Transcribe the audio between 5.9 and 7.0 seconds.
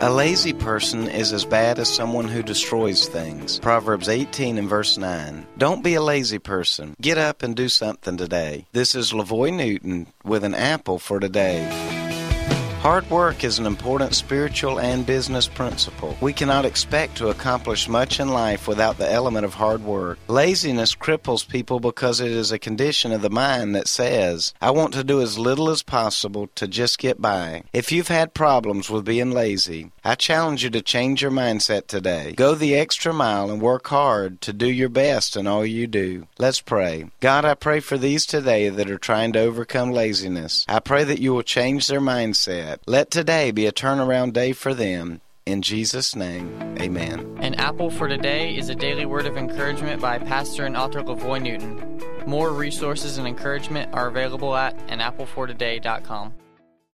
a lazy person.